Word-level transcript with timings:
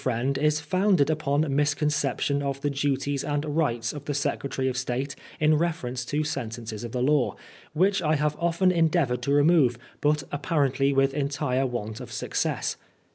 friend 0.03 0.35
is 0.39 0.59
founded 0.59 1.11
upon 1.11 1.45
misconception 1.55 2.41
of 2.41 2.59
the 2.61 2.71
duties 2.71 3.23
and 3.23 3.45
rights 3.45 3.93
of 3.93 4.05
the 4.05 4.15
Secretary 4.15 4.67
of 4.67 4.75
State 4.75 5.15
in 5.39 5.55
reference 5.55 6.03
to 6.03 6.23
sentences 6.23 6.83
of 6.83 6.91
the 6.91 7.03
law, 7.03 7.35
which 7.73 8.01
I 8.01 8.15
have 8.15 8.35
often 8.39 8.71
endeavoured 8.71 9.21
to 9.21 9.31
remove, 9.31 9.77
but 10.01 10.23
apparently 10.31 10.91
with 10.91 11.13
entire 11.13 11.67
want 11.67 11.99
of 11.99 12.11
success. 12.11 12.77